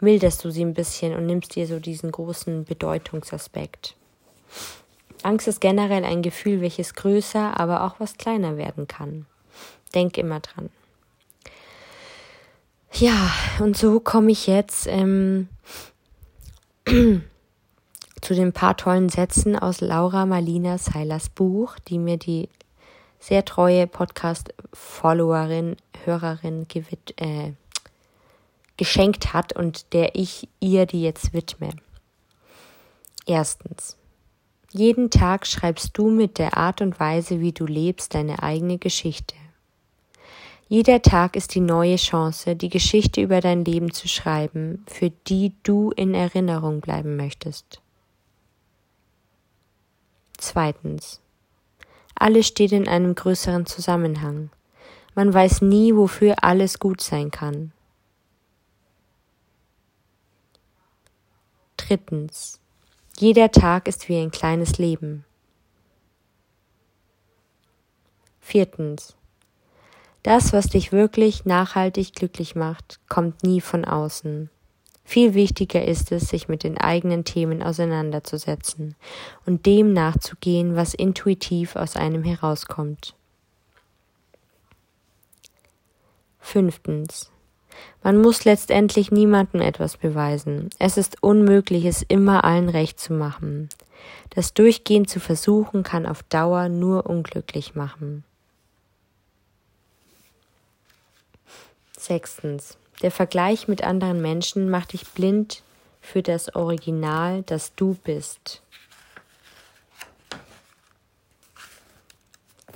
milderst 0.00 0.44
du 0.44 0.50
sie 0.50 0.64
ein 0.64 0.74
bisschen 0.74 1.14
und 1.14 1.26
nimmst 1.26 1.54
dir 1.54 1.66
so 1.66 1.78
diesen 1.78 2.12
großen 2.12 2.64
Bedeutungsaspekt. 2.64 3.96
Angst 5.22 5.48
ist 5.48 5.60
generell 5.60 6.04
ein 6.04 6.22
Gefühl, 6.22 6.60
welches 6.60 6.94
größer, 6.94 7.58
aber 7.58 7.84
auch 7.84 7.98
was 7.98 8.16
kleiner 8.16 8.56
werden 8.56 8.86
kann. 8.86 9.26
Denk 9.94 10.18
immer 10.18 10.40
dran. 10.40 10.70
Ja, 12.92 13.32
und 13.58 13.76
so 13.76 14.00
komme 14.00 14.32
ich 14.32 14.46
jetzt 14.46 14.86
ähm, 14.86 15.48
zu 16.86 18.34
den 18.34 18.52
paar 18.52 18.76
tollen 18.76 19.08
Sätzen 19.08 19.58
aus 19.58 19.80
Laura 19.80 20.26
Marlina 20.26 20.78
Seilers 20.78 21.28
Buch, 21.28 21.78
die 21.88 21.98
mir 21.98 22.16
die 22.16 22.48
sehr 23.18 23.44
treue 23.44 23.86
Podcast-Followerin, 23.86 25.76
Hörerin 26.04 26.66
gewid 26.68 27.14
äh, 27.20 27.52
geschenkt 28.76 29.32
hat 29.32 29.54
und 29.54 29.92
der 29.92 30.14
ich 30.14 30.48
ihr 30.60 30.86
die 30.86 31.02
jetzt 31.02 31.32
widme. 31.32 31.70
Erstens. 33.26 33.96
Jeden 34.72 35.10
Tag 35.10 35.46
schreibst 35.46 35.96
du 35.96 36.10
mit 36.10 36.38
der 36.38 36.56
Art 36.56 36.80
und 36.80 37.00
Weise, 37.00 37.40
wie 37.40 37.52
du 37.52 37.66
lebst, 37.66 38.14
deine 38.14 38.42
eigene 38.42 38.78
Geschichte. 38.78 39.34
Jeder 40.68 41.00
Tag 41.00 41.36
ist 41.36 41.54
die 41.54 41.60
neue 41.60 41.96
Chance, 41.96 42.56
die 42.56 42.68
Geschichte 42.68 43.20
über 43.22 43.40
dein 43.40 43.64
Leben 43.64 43.92
zu 43.92 44.08
schreiben, 44.08 44.84
für 44.88 45.10
die 45.10 45.52
du 45.62 45.92
in 45.92 46.12
Erinnerung 46.12 46.80
bleiben 46.80 47.16
möchtest. 47.16 47.80
Zweitens. 50.38 51.20
Alles 52.16 52.48
steht 52.48 52.72
in 52.72 52.88
einem 52.88 53.14
größeren 53.14 53.66
Zusammenhang. 53.66 54.50
Man 55.14 55.32
weiß 55.32 55.62
nie, 55.62 55.94
wofür 55.94 56.42
alles 56.42 56.78
gut 56.78 57.00
sein 57.00 57.30
kann. 57.30 57.72
Drittens. 61.86 62.58
Jeder 63.16 63.52
Tag 63.52 63.86
ist 63.86 64.08
wie 64.08 64.16
ein 64.16 64.32
kleines 64.32 64.78
Leben. 64.78 65.24
Viertens. 68.40 69.14
Das, 70.24 70.52
was 70.52 70.66
dich 70.66 70.90
wirklich 70.90 71.44
nachhaltig 71.44 72.12
glücklich 72.12 72.56
macht, 72.56 72.98
kommt 73.08 73.44
nie 73.44 73.60
von 73.60 73.84
außen. 73.84 74.50
Viel 75.04 75.34
wichtiger 75.34 75.84
ist 75.84 76.10
es, 76.10 76.28
sich 76.28 76.48
mit 76.48 76.64
den 76.64 76.76
eigenen 76.76 77.24
Themen 77.24 77.62
auseinanderzusetzen 77.62 78.96
und 79.44 79.64
dem 79.64 79.92
nachzugehen, 79.92 80.74
was 80.74 80.92
intuitiv 80.92 81.76
aus 81.76 81.94
einem 81.94 82.24
herauskommt. 82.24 83.14
Fünftens. 86.40 87.30
Man 88.02 88.18
muss 88.20 88.44
letztendlich 88.44 89.10
niemandem 89.10 89.60
etwas 89.60 89.96
beweisen. 89.96 90.70
Es 90.78 90.96
ist 90.96 91.22
unmöglich, 91.22 91.84
es 91.84 92.02
immer 92.02 92.44
allen 92.44 92.68
recht 92.68 93.00
zu 93.00 93.12
machen. 93.12 93.68
Das 94.30 94.54
durchgehend 94.54 95.10
zu 95.10 95.20
versuchen 95.20 95.82
kann 95.82 96.06
auf 96.06 96.22
Dauer 96.24 96.68
nur 96.68 97.06
unglücklich 97.06 97.74
machen. 97.74 98.24
Sechstens. 101.96 102.76
Der 103.02 103.10
Vergleich 103.10 103.68
mit 103.68 103.82
anderen 103.82 104.22
Menschen 104.22 104.70
macht 104.70 104.92
dich 104.92 105.06
blind 105.08 105.62
für 106.00 106.22
das 106.22 106.54
Original, 106.54 107.42
das 107.42 107.74
du 107.74 107.94
bist. 108.04 108.62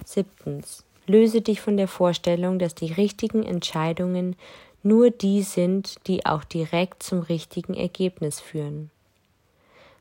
Siebtens. 0.05 0.85
Löse 1.07 1.41
dich 1.41 1.61
von 1.61 1.77
der 1.77 1.89
Vorstellung, 1.89 2.59
dass 2.59 2.75
die 2.75 2.93
richtigen 2.93 3.43
Entscheidungen 3.45 4.37
nur 4.83 5.11
die 5.11 5.43
sind, 5.43 5.97
die 6.07 6.27
auch 6.27 6.45
direkt 6.45 7.03
zum 7.03 7.21
richtigen 7.21 7.75
Ergebnis 7.75 8.41
führen. 8.41 8.91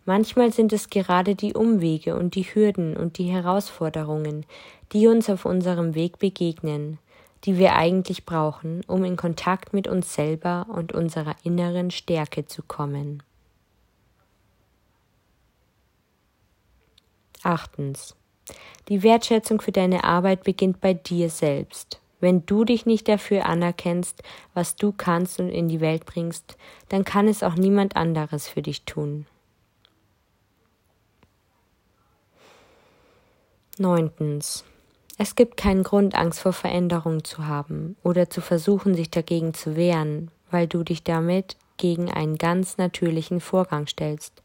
Manchmal 0.06 0.52
sind 0.52 0.74
es 0.74 0.90
gerade 0.90 1.36
die 1.36 1.54
Umwege 1.54 2.16
und 2.16 2.36
die 2.36 2.44
Hürden 2.44 2.98
und 2.98 3.18
die 3.18 3.30
Herausforderungen, 3.30 4.46
die 4.92 5.08
uns 5.08 5.30
auf 5.30 5.46
unserem 5.46 5.94
Weg 5.94 6.18
begegnen, 6.20 6.98
die 7.46 7.58
wir 7.58 7.76
eigentlich 7.76 8.26
brauchen, 8.26 8.82
um 8.88 9.04
in 9.04 9.16
Kontakt 9.18 9.74
mit 9.74 9.88
uns 9.88 10.14
selber 10.14 10.66
und 10.70 10.94
unserer 10.94 11.36
inneren 11.44 11.92
Stärke 11.92 12.46
zu 12.46 12.64
kommen. 12.64 13.24
Achtens. 17.44 18.16
Die 18.90 19.04
Wertschätzung 19.04 19.62
für 19.62 19.72
deine 19.72 20.04
Arbeit 20.04 20.44
beginnt 20.44 20.82
bei 20.82 20.94
dir 20.94 21.30
selbst. 21.30 22.02
Wenn 22.20 22.46
du 22.46 22.66
dich 22.66 22.86
nicht 22.86 23.08
dafür 23.08 23.46
anerkennst, 23.46 24.24
was 24.54 24.76
du 24.76 24.92
kannst 24.92 25.40
und 25.40 25.50
in 25.50 25.68
die 25.68 25.80
Welt 25.80 26.06
bringst, 26.06 26.58
dann 26.90 27.06
kann 27.06 27.28
es 27.28 27.44
auch 27.44 27.56
niemand 27.56 27.96
anderes 27.96 28.48
für 28.48 28.62
dich 28.62 28.84
tun. 28.84 29.26
Neuntens. 33.78 34.66
Es 35.18 35.36
gibt 35.36 35.58
keinen 35.58 35.84
Grund, 35.84 36.16
Angst 36.16 36.42
vor 36.42 36.54
Veränderung 36.54 37.24
zu 37.24 37.48
haben 37.48 37.96
oder 38.04 38.30
zu 38.30 38.42
versuchen, 38.42 38.96
sich 38.96 39.10
dagegen 39.10 39.54
zu 39.54 39.76
wehren, 39.76 40.32
weil 40.52 40.68
du 40.68 40.84
dich 40.84 41.04
damit 41.04 41.56
gegen 41.78 42.12
einen 42.12 42.38
ganz 42.38 42.78
natürlichen 42.78 43.40
Vorgang 43.40 43.88
stellst, 43.88 44.44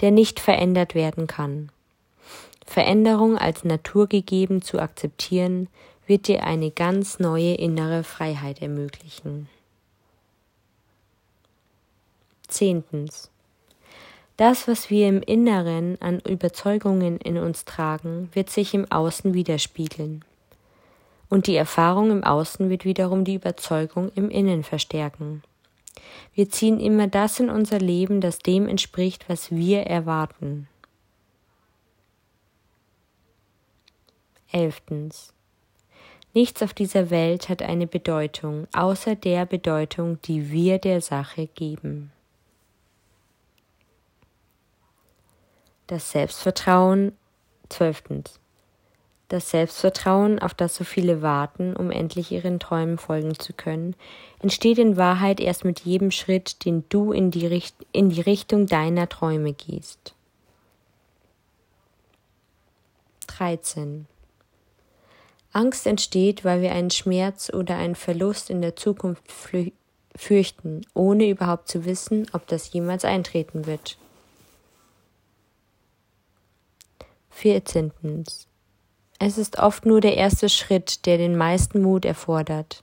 der 0.00 0.10
nicht 0.10 0.40
verändert 0.40 0.94
werden 0.94 1.26
kann. 1.26 1.70
Veränderung 2.66 3.38
als 3.38 3.64
naturgegeben 3.64 4.60
zu 4.60 4.78
akzeptieren, 4.78 5.68
wird 6.08 6.26
dir 6.26 6.42
eine 6.42 6.70
ganz 6.70 7.18
neue 7.18 7.54
innere 7.54 8.02
Freiheit 8.02 8.62
ermöglichen. 8.62 9.48
Zehntens. 12.48 13.30
Das, 14.38 14.66
was 14.68 14.88
wir 14.88 15.08
im 15.08 15.20
Inneren 15.20 16.00
an 16.00 16.20
Überzeugungen 16.20 17.18
in 17.18 17.36
uns 17.36 17.64
tragen, 17.64 18.30
wird 18.32 18.50
sich 18.50 18.72
im 18.72 18.90
Außen 18.90 19.34
widerspiegeln. 19.34 20.24
Und 21.28 21.46
die 21.46 21.56
Erfahrung 21.56 22.10
im 22.10 22.24
Außen 22.24 22.70
wird 22.70 22.84
wiederum 22.84 23.24
die 23.24 23.34
Überzeugung 23.34 24.10
im 24.14 24.30
Innen 24.30 24.64
verstärken. 24.64 25.42
Wir 26.34 26.48
ziehen 26.48 26.80
immer 26.80 27.08
das 27.08 27.40
in 27.40 27.50
unser 27.50 27.80
Leben, 27.80 28.20
das 28.20 28.38
dem 28.38 28.66
entspricht, 28.66 29.28
was 29.28 29.50
wir 29.50 29.82
erwarten. 29.82 30.68
Elftens. 34.50 35.34
Nichts 36.38 36.62
auf 36.62 36.72
dieser 36.72 37.10
Welt 37.10 37.48
hat 37.48 37.62
eine 37.62 37.88
Bedeutung, 37.88 38.68
außer 38.72 39.16
der 39.16 39.44
Bedeutung, 39.44 40.22
die 40.22 40.52
wir 40.52 40.78
der 40.78 41.00
Sache 41.00 41.48
geben. 41.48 42.12
Das 45.88 46.12
Selbstvertrauen. 46.12 47.10
Zwölftens. 47.68 48.38
Das 49.26 49.50
Selbstvertrauen, 49.50 50.38
auf 50.38 50.54
das 50.54 50.76
so 50.76 50.84
viele 50.84 51.22
warten, 51.22 51.74
um 51.74 51.90
endlich 51.90 52.30
ihren 52.30 52.60
Träumen 52.60 52.98
folgen 52.98 53.36
zu 53.36 53.52
können, 53.52 53.96
entsteht 54.38 54.78
in 54.78 54.96
Wahrheit 54.96 55.40
erst 55.40 55.64
mit 55.64 55.80
jedem 55.80 56.12
Schritt, 56.12 56.64
den 56.64 56.84
du 56.88 57.10
in 57.10 57.32
die, 57.32 57.48
Richt 57.48 57.74
in 57.90 58.10
die 58.10 58.20
Richtung 58.20 58.68
deiner 58.68 59.08
Träume 59.08 59.54
gehst. 59.54 60.14
13. 63.26 64.06
Angst 65.52 65.86
entsteht, 65.86 66.44
weil 66.44 66.62
wir 66.62 66.72
einen 66.72 66.90
Schmerz 66.90 67.50
oder 67.52 67.76
einen 67.76 67.94
Verlust 67.94 68.50
in 68.50 68.60
der 68.60 68.76
Zukunft 68.76 69.24
fürchten, 70.16 70.82
ohne 70.94 71.28
überhaupt 71.28 71.68
zu 71.68 71.84
wissen, 71.84 72.26
ob 72.32 72.46
das 72.46 72.72
jemals 72.72 73.04
eintreten 73.04 73.66
wird. 73.66 73.96
14. 77.30 77.92
Es 79.20 79.38
ist 79.38 79.58
oft 79.58 79.86
nur 79.86 80.00
der 80.00 80.16
erste 80.16 80.48
Schritt, 80.48 81.06
der 81.06 81.18
den 81.18 81.36
meisten 81.36 81.82
Mut 81.82 82.04
erfordert. 82.04 82.82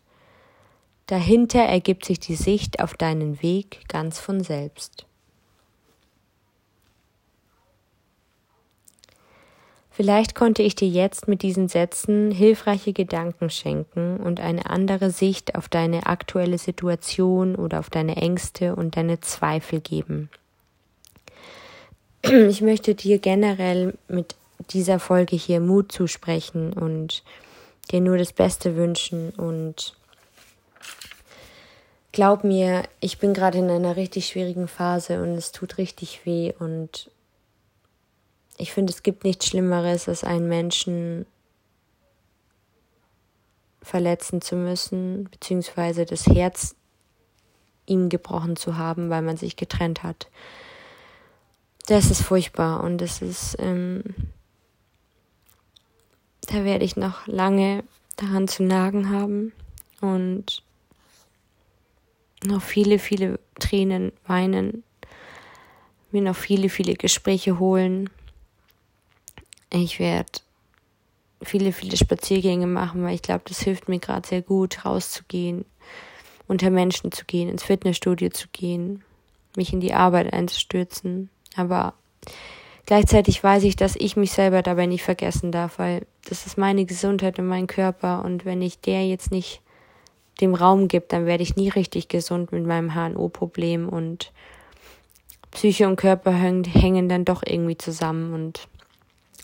Dahinter 1.08 1.62
ergibt 1.62 2.06
sich 2.06 2.20
die 2.20 2.36
Sicht 2.36 2.80
auf 2.80 2.96
deinen 2.96 3.42
Weg 3.42 3.88
ganz 3.90 4.20
von 4.20 4.44
selbst. 4.44 5.06
Vielleicht 9.96 10.36
konnte 10.36 10.62
ich 10.62 10.76
dir 10.76 10.90
jetzt 10.90 11.30
mit 11.30 11.42
diesen 11.42 11.70
Sätzen 11.70 12.30
hilfreiche 12.30 12.92
Gedanken 12.92 13.50
schenken 13.50 14.18
und 14.18 14.42
eine 14.42 14.70
andere 14.70 15.10
Sicht 15.10 15.56
auf 15.56 15.70
deine 15.70 16.06
aktuelle 16.06 16.58
Situation 16.58 17.56
oder 17.56 17.80
auf 17.80 17.90
deine 17.90 18.18
Ängste 18.18 18.76
und 18.76 18.98
deine 18.98 19.22
Zweifel 19.22 19.80
geben. 19.80 20.30
Ich 22.50 22.60
möchte 22.62 22.94
dir 22.94 23.20
generell 23.20 23.94
mit 24.10 24.36
dieser 24.72 25.00
Folge 25.00 25.38
hier 25.38 25.62
Mut 25.62 25.94
zusprechen 25.94 26.74
und 26.74 27.24
dir 27.92 28.02
nur 28.02 28.18
das 28.18 28.34
Beste 28.34 28.76
wünschen 28.76 29.30
und 29.30 29.96
glaub 32.12 32.44
mir, 32.44 32.84
ich 33.00 33.20
bin 33.20 33.34
gerade 33.34 33.60
in 33.60 33.70
einer 33.70 33.96
richtig 33.96 34.28
schwierigen 34.28 34.68
Phase 34.68 35.22
und 35.22 35.36
es 35.36 35.54
tut 35.54 35.78
richtig 35.78 36.26
weh 36.26 36.52
und 36.60 37.12
ich 38.58 38.72
finde, 38.72 38.94
es 38.94 39.04
gibt 39.04 39.24
nichts 39.24 39.48
Schlimmeres, 39.48 40.08
als 40.08 40.24
einen 40.24 40.48
Menschen 40.48 41.26
verletzen 43.82 44.42
zu 44.42 44.56
müssen, 44.56 45.26
beziehungsweise 45.30 46.06
das 46.06 46.26
Herz 46.26 46.76
ihm 47.86 48.10
gebrochen 48.10 48.56
zu 48.56 48.78
haben, 48.78 49.10
weil 49.10 49.22
man 49.22 49.38
sich 49.38 49.56
getrennt 49.56 50.04
hat. 50.04 50.30
Das 51.86 52.10
ist 52.10 52.24
furchtbar 52.24 52.84
und 52.84 52.98
das 52.98 53.22
ist, 53.22 53.58
ähm, 53.60 54.04
da 56.48 56.64
werde 56.64 56.84
ich 56.84 56.96
noch 56.96 57.28
lange 57.28 57.84
daran 58.16 58.48
zu 58.48 58.64
nagen 58.64 59.12
haben 59.12 59.52
und 60.02 60.64
noch 62.44 62.62
viele, 62.62 62.98
viele 62.98 63.40
Tränen 63.60 64.14
weinen, 64.26 64.84
mir 66.12 66.22
noch 66.22 66.36
viele, 66.36 66.70
viele 66.70 66.96
Gespräche 66.96 67.60
holen 67.60 68.10
ich 69.82 70.00
werde 70.00 70.32
viele, 71.42 71.72
viele 71.72 71.98
Spaziergänge 71.98 72.68
machen, 72.68 73.04
weil 73.04 73.16
ich 73.16 73.22
glaube, 73.22 73.44
das 73.48 73.62
hilft 73.62 73.90
mir 73.90 74.00
gerade 74.00 74.28
sehr 74.28 74.42
gut, 74.42 74.86
rauszugehen, 74.86 75.66
unter 76.48 76.70
Menschen 76.70 77.12
zu 77.12 77.26
gehen, 77.26 77.50
ins 77.50 77.64
Fitnessstudio 77.64 78.30
zu 78.30 78.48
gehen, 78.52 79.04
mich 79.56 79.74
in 79.74 79.80
die 79.80 79.94
Arbeit 79.94 80.34
einzustürzen. 80.34 81.30
Aber 81.56 81.94
gleichzeitig 82.86 83.44
weiß 83.44 83.64
ich, 83.64 83.76
dass 83.76 83.96
ich 83.96 84.16
mich 84.16 84.32
selber 84.32 84.62
dabei 84.62 84.86
nicht 84.86 85.04
vergessen 85.04 85.52
darf, 85.52 85.80
weil 85.80 86.06
das 86.28 86.46
ist 86.46 86.58
meine 86.58 86.86
Gesundheit 86.86 87.40
und 87.40 87.48
mein 87.48 87.68
Körper. 87.68 88.24
Und 88.24 88.46
wenn 88.46 88.62
ich 88.62 88.80
der 88.80 89.08
jetzt 89.08 89.32
nicht 89.32 89.62
dem 90.42 90.54
Raum 90.54 90.88
gibt, 90.88 91.14
dann 91.14 91.26
werde 91.26 91.44
ich 91.44 91.56
nie 91.56 91.70
richtig 91.70 92.08
gesund 92.08 92.52
mit 92.52 92.66
meinem 92.66 92.94
HNO-Problem 92.94 93.88
und 93.88 94.32
Psyche 95.52 95.88
und 95.88 95.96
Körper 95.96 96.34
hängen 96.34 97.08
dann 97.08 97.24
doch 97.24 97.42
irgendwie 97.46 97.78
zusammen 97.78 98.34
und 98.34 98.68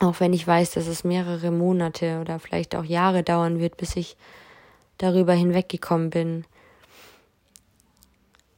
auch 0.02 0.20
wenn 0.20 0.34
ich 0.34 0.46
weiß, 0.46 0.72
dass 0.72 0.88
es 0.88 1.04
mehrere 1.04 1.52
Monate 1.52 2.20
oder 2.20 2.40
vielleicht 2.40 2.76
auch 2.76 2.84
Jahre 2.84 3.24
dauern 3.24 3.60
wird, 3.60 3.78
bis 3.78 3.96
ich 3.96 4.18
darüber 4.98 5.34
hinweggekommen 5.34 6.10
bin. 6.10 6.46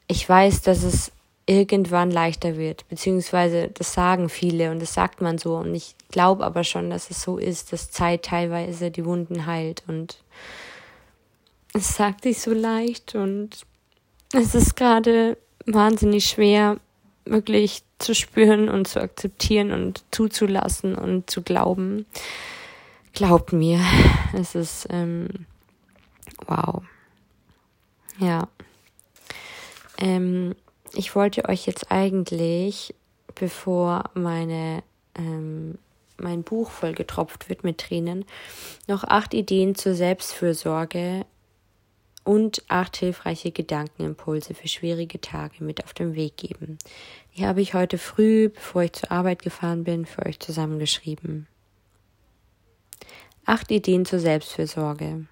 Ich 0.08 0.28
weiß, 0.28 0.62
dass 0.62 0.84
es 0.84 1.12
irgendwann 1.46 2.12
leichter 2.12 2.58
wird, 2.58 2.88
beziehungsweise 2.88 3.70
das 3.74 3.94
sagen 3.94 4.30
viele 4.30 4.72
und 4.72 4.82
das 4.82 4.94
sagt 4.94 5.20
man 5.20 5.38
so 5.38 5.58
und 5.58 5.76
ich 5.76 5.96
glaube 6.10 6.46
aber 6.46 6.64
schon, 6.64 6.90
dass 6.90 7.10
es 7.10 7.22
so 7.22 7.38
ist, 7.38 7.74
dass 7.74 7.92
Zeit 7.92 8.24
teilweise 8.24 8.92
die 8.92 9.04
Wunden 9.04 9.46
heilt 9.46 9.84
und 9.88 10.24
es 11.74 11.98
sagt 11.98 12.24
sich 12.24 12.40
so 12.40 12.54
leicht 12.54 13.16
und 13.16 13.66
es 14.34 14.56
ist 14.56 14.76
gerade 14.76 15.38
wahnsinnig 15.66 16.26
schwer, 16.26 16.78
wirklich 17.26 17.84
zu 18.00 18.14
spüren 18.16 18.70
und 18.70 18.88
zu 18.88 19.02
akzeptieren 19.02 19.72
und 19.72 20.04
zuzulassen 20.12 20.96
und 20.96 21.30
zu 21.30 21.42
glauben. 21.42 22.06
Glaubt 23.14 23.54
mir, 23.54 23.80
es 24.34 24.56
ist 24.56 24.88
ähm, 24.90 25.28
wow. 26.46 26.84
Ja. 28.20 28.48
Ähm, 29.98 30.56
ich 30.94 31.16
wollte 31.16 31.48
euch 31.50 31.66
jetzt 31.66 31.92
eigentlich, 31.92 32.94
bevor 33.36 34.10
meine 34.14 34.84
ähm, 35.16 35.78
mein 36.18 36.44
Buch 36.44 36.72
vollgetropft 36.72 37.50
wird 37.50 37.64
mit 37.64 37.80
Tränen, 37.80 38.26
noch 38.88 39.04
acht 39.04 39.34
Ideen 39.34 39.76
zur 39.76 39.94
Selbstfürsorge 39.94 41.26
und 42.24 42.64
acht 42.68 42.98
hilfreiche 42.98 43.52
Gedankenimpulse 43.52 44.54
für 44.54 44.68
schwierige 44.68 45.20
Tage 45.20 45.64
mit 45.64 45.84
auf 45.84 45.94
den 45.94 46.16
Weg 46.16 46.38
geben. 46.38 46.78
Die 47.36 47.46
habe 47.46 47.62
ich 47.62 47.74
heute 47.74 47.98
früh, 47.98 48.50
bevor 48.50 48.84
ich 48.84 48.94
zur 48.94 49.12
Arbeit 49.12 49.42
gefahren 49.42 49.84
bin, 49.84 50.06
für 50.06 50.26
euch 50.26 50.40
zusammengeschrieben. 50.40 51.48
Acht 53.46 53.72
Ideen 53.72 54.06
zur 54.06 54.20
Selbstfürsorge. 54.20 55.26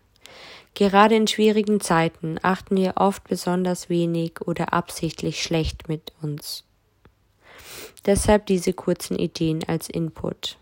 Gerade 0.74 1.16
in 1.16 1.28
schwierigen 1.28 1.80
Zeiten 1.80 2.38
achten 2.42 2.78
wir 2.78 2.94
oft 2.96 3.24
besonders 3.26 3.90
wenig 3.90 4.42
oder 4.42 4.74
absichtlich 4.74 5.42
schlecht 5.42 5.88
mit 5.88 6.14
uns. 6.22 6.64
Deshalb 8.06 8.48
diese 8.48 8.74
kurzen 8.74 9.18
Ideen 9.18 9.64
als 9.68 9.90
Input. 9.90 10.58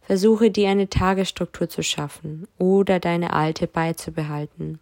Versuche 0.00 0.50
dir 0.50 0.68
eine 0.68 0.88
Tagesstruktur 0.88 1.68
zu 1.68 1.82
schaffen 1.82 2.48
oder 2.58 2.98
deine 2.98 3.32
alte 3.34 3.66
beizubehalten 3.66 4.80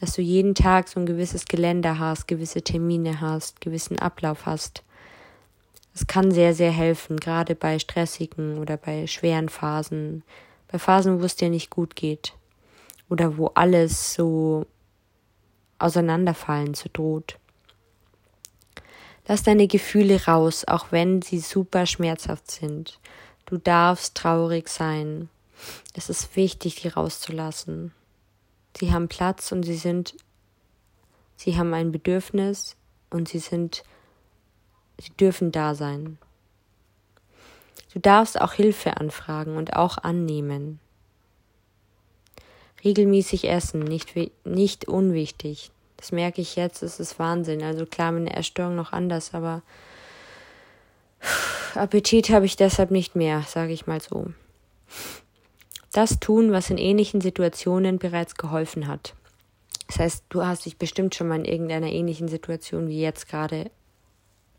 dass 0.00 0.14
du 0.14 0.22
jeden 0.22 0.54
Tag 0.54 0.88
so 0.88 1.00
ein 1.00 1.06
gewisses 1.06 1.44
Gelände 1.44 1.98
hast, 1.98 2.28
gewisse 2.28 2.62
Termine 2.62 3.20
hast, 3.20 3.60
gewissen 3.60 3.98
Ablauf 3.98 4.46
hast. 4.46 4.82
Es 5.94 6.06
kann 6.06 6.32
sehr, 6.32 6.54
sehr 6.54 6.70
helfen, 6.70 7.18
gerade 7.18 7.54
bei 7.54 7.78
stressigen 7.78 8.58
oder 8.58 8.76
bei 8.76 9.06
schweren 9.06 9.48
Phasen, 9.48 10.22
bei 10.70 10.78
Phasen, 10.78 11.20
wo 11.20 11.24
es 11.24 11.36
dir 11.36 11.50
nicht 11.50 11.70
gut 11.70 11.96
geht 11.96 12.34
oder 13.10 13.36
wo 13.36 13.48
alles 13.48 14.14
so 14.14 14.66
auseinanderfallen 15.78 16.74
zu 16.74 16.88
droht. 16.88 17.38
Lass 19.28 19.42
deine 19.42 19.68
Gefühle 19.68 20.24
raus, 20.24 20.64
auch 20.66 20.86
wenn 20.90 21.22
sie 21.22 21.38
super 21.38 21.86
schmerzhaft 21.86 22.50
sind. 22.50 22.98
Du 23.46 23.58
darfst 23.58 24.16
traurig 24.16 24.68
sein. 24.68 25.28
Es 25.94 26.08
ist 26.08 26.34
wichtig, 26.36 26.76
die 26.76 26.88
rauszulassen. 26.88 27.92
Sie 28.76 28.92
haben 28.92 29.08
Platz 29.08 29.52
und 29.52 29.62
sie 29.64 29.76
sind, 29.76 30.14
sie 31.36 31.56
haben 31.56 31.74
ein 31.74 31.92
Bedürfnis 31.92 32.76
und 33.10 33.28
sie 33.28 33.38
sind, 33.38 33.84
sie 34.98 35.12
dürfen 35.12 35.52
da 35.52 35.74
sein. 35.74 36.18
Du 37.92 37.98
darfst 37.98 38.40
auch 38.40 38.54
Hilfe 38.54 38.96
anfragen 38.96 39.56
und 39.56 39.76
auch 39.76 39.98
annehmen. 39.98 40.80
Regelmäßig 42.82 43.48
essen, 43.48 43.80
nicht, 43.80 44.14
nicht 44.44 44.88
unwichtig. 44.88 45.70
Das 45.98 46.10
merke 46.10 46.40
ich 46.40 46.56
jetzt, 46.56 46.82
es 46.82 46.98
ist 46.98 47.18
Wahnsinn. 47.18 47.62
Also 47.62 47.86
klar, 47.86 48.10
meine 48.10 48.34
Erstörung 48.34 48.74
noch 48.74 48.92
anders, 48.92 49.34
aber 49.34 49.62
Appetit 51.74 52.30
habe 52.30 52.46
ich 52.46 52.56
deshalb 52.56 52.90
nicht 52.90 53.14
mehr, 53.14 53.42
sage 53.42 53.72
ich 53.72 53.86
mal 53.86 54.00
so 54.00 54.32
das 55.92 56.20
tun, 56.20 56.52
was 56.52 56.70
in 56.70 56.78
ähnlichen 56.78 57.20
Situationen 57.20 57.98
bereits 57.98 58.36
geholfen 58.36 58.88
hat. 58.88 59.14
Das 59.86 59.98
heißt, 59.98 60.24
du 60.30 60.44
hast 60.44 60.64
dich 60.64 60.78
bestimmt 60.78 61.14
schon 61.14 61.28
mal 61.28 61.38
in 61.38 61.44
irgendeiner 61.44 61.88
ähnlichen 61.88 62.28
Situation 62.28 62.88
wie 62.88 63.00
jetzt 63.00 63.28
gerade 63.28 63.70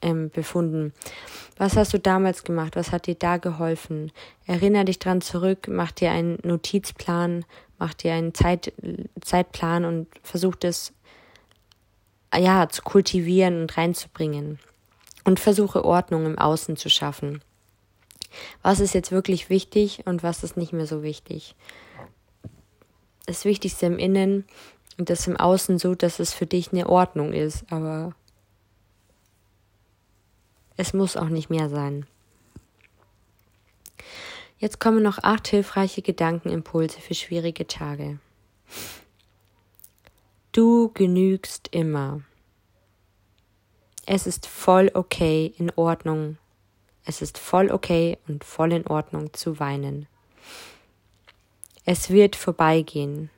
ähm, 0.04 0.30
befunden. 0.30 0.94
Was 1.58 1.76
hast 1.76 1.94
du 1.94 2.00
damals 2.00 2.44
gemacht? 2.44 2.76
Was 2.76 2.92
hat 2.92 3.08
dir 3.08 3.16
da 3.16 3.38
geholfen? 3.38 4.12
Erinner 4.46 4.84
dich 4.84 5.00
dran 5.00 5.22
zurück, 5.22 5.68
mach 5.68 5.92
dir 5.92 6.12
einen 6.12 6.38
Notizplan, 6.44 7.46
mach 7.80 7.94
dir 7.94 8.14
einen 8.14 8.34
Zeit, 8.34 8.74
Zeitplan 9.22 9.86
und 9.86 10.08
versuch 10.22 10.56
das 10.56 10.94
ja 12.38 12.68
zu 12.70 12.82
kultivieren 12.84 13.62
und 13.62 13.78
reinzubringen. 13.78 14.60
Und 15.26 15.40
versuche 15.40 15.86
Ordnung 15.86 16.26
im 16.26 16.38
Außen 16.38 16.76
zu 16.76 16.90
schaffen. 16.90 17.42
Was 18.62 18.80
ist 18.80 18.94
jetzt 18.94 19.12
wirklich 19.12 19.50
wichtig 19.50 20.04
und 20.06 20.24
was 20.24 20.44
ist 20.44 20.58
nicht 20.58 20.74
mehr 20.74 20.88
so 20.88 21.04
wichtig? 21.04 21.56
Das 23.26 23.46
Wichtigste 23.46 23.86
im 23.86 24.00
Innen 24.00 24.46
und 24.98 25.10
das 25.10 25.28
im 25.28 25.38
Außen 25.38 25.80
so, 25.80 25.96
dass 25.96 26.20
es 26.20 26.34
für 26.34 26.46
dich 26.46 26.72
eine 26.72 26.90
Ordnung 26.90 27.34
ist, 27.34 27.66
aber 27.72 28.14
es 30.78 30.94
muss 30.94 31.18
auch 31.18 31.30
nicht 31.30 31.50
mehr 31.50 31.70
sein. 31.70 32.06
Jetzt 34.58 34.80
kommen 34.80 35.04
noch 35.04 35.20
acht 35.20 35.48
hilfreiche 35.48 36.02
Gedankenimpulse 36.02 37.02
für 37.02 37.14
schwierige 37.14 37.68
Tage. 37.68 38.20
Du 40.54 40.90
genügst 40.94 41.68
immer. 41.72 42.22
Es 44.06 44.28
ist 44.28 44.46
voll 44.46 44.92
okay, 44.94 45.54
in 45.58 45.72
Ordnung. 45.76 46.38
Es 47.06 47.22
ist 47.22 47.38
voll 47.38 47.72
okay 47.72 48.18
und 48.28 48.44
voll 48.44 48.72
in 48.72 48.88
Ordnung 48.88 49.34
zu 49.34 49.60
weinen. 49.60 50.08
Es 51.86 52.10
wird 52.10 52.36
vorbeigehen. 52.36 53.30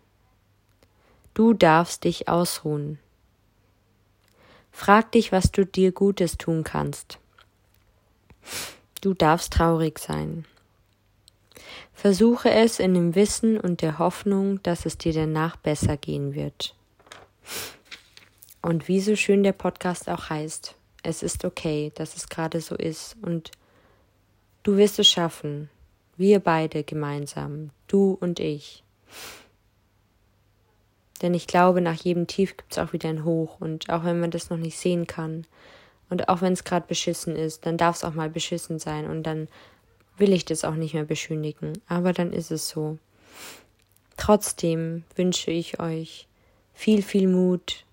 Du 1.33 1.53
darfst 1.53 2.03
dich 2.03 2.27
ausruhen. 2.27 2.99
Frag 4.71 5.11
dich, 5.13 5.31
was 5.31 5.51
du 5.51 5.65
dir 5.65 5.91
Gutes 5.91 6.37
tun 6.37 6.63
kannst. 6.63 7.17
Du 9.01 9.13
darfst 9.13 9.53
traurig 9.53 9.99
sein. 9.99 10.45
Versuche 11.93 12.51
es 12.51 12.79
in 12.79 12.93
dem 12.93 13.15
Wissen 13.15 13.59
und 13.59 13.81
der 13.81 13.99
Hoffnung, 13.99 14.61
dass 14.63 14.85
es 14.85 14.97
dir 14.97 15.13
danach 15.13 15.55
besser 15.55 15.97
gehen 15.97 16.35
wird. 16.35 16.75
Und 18.61 18.87
wie 18.87 18.99
so 18.99 19.15
schön 19.15 19.43
der 19.43 19.53
Podcast 19.53 20.09
auch 20.09 20.29
heißt, 20.29 20.75
es 21.05 21.23
ist 21.23 21.45
okay, 21.45 21.91
dass 21.95 22.15
es 22.15 22.29
gerade 22.29 22.61
so 22.61 22.75
ist 22.75 23.15
und 23.21 23.51
du 24.63 24.77
wirst 24.77 24.99
es 24.99 25.07
schaffen. 25.07 25.69
Wir 26.17 26.39
beide 26.39 26.83
gemeinsam, 26.83 27.69
du 27.87 28.17
und 28.19 28.39
ich. 28.39 28.83
Denn 31.21 31.33
ich 31.33 31.47
glaube, 31.47 31.81
nach 31.81 31.95
jedem 31.95 32.27
Tief 32.27 32.57
gibt 32.57 32.71
es 32.71 32.79
auch 32.79 32.91
wieder 32.91 33.09
ein 33.09 33.23
Hoch 33.23 33.59
und 33.59 33.89
auch 33.89 34.03
wenn 34.03 34.19
man 34.19 34.31
das 34.31 34.49
noch 34.49 34.57
nicht 34.57 34.77
sehen 34.77 35.07
kann 35.07 35.45
und 36.09 36.27
auch 36.27 36.41
wenn 36.41 36.53
es 36.53 36.63
gerade 36.63 36.87
beschissen 36.87 37.35
ist, 37.35 37.65
dann 37.65 37.77
darf 37.77 37.97
es 37.97 38.03
auch 38.03 38.13
mal 38.13 38.29
beschissen 38.29 38.79
sein 38.79 39.07
und 39.07 39.23
dann 39.23 39.47
will 40.17 40.33
ich 40.33 40.45
das 40.45 40.63
auch 40.63 40.75
nicht 40.75 40.93
mehr 40.93 41.05
beschönigen, 41.05 41.73
aber 41.87 42.13
dann 42.13 42.33
ist 42.33 42.51
es 42.51 42.69
so. 42.69 42.97
Trotzdem 44.17 45.03
wünsche 45.15 45.51
ich 45.51 45.79
euch 45.79 46.27
viel, 46.73 47.01
viel 47.01 47.27
Mut, 47.27 47.85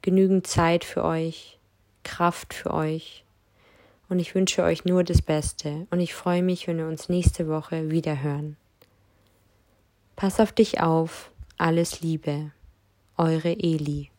genügend 0.00 0.46
Zeit 0.46 0.84
für 0.84 1.04
euch, 1.04 1.58
Kraft 2.02 2.54
für 2.54 2.72
euch. 2.72 3.24
Und 4.08 4.18
ich 4.18 4.34
wünsche 4.34 4.62
euch 4.62 4.84
nur 4.84 5.04
das 5.04 5.22
Beste 5.22 5.86
und 5.90 6.00
ich 6.00 6.14
freue 6.14 6.42
mich, 6.42 6.68
wenn 6.68 6.78
wir 6.78 6.86
uns 6.86 7.08
nächste 7.08 7.48
Woche 7.48 7.90
wieder 7.90 8.22
hören. 8.22 8.56
Pass 10.16 10.38
auf 10.38 10.52
dich 10.52 10.80
auf, 10.80 11.32
alles 11.56 12.02
Liebe, 12.02 12.52
eure 13.16 13.50
Eli. 13.50 14.11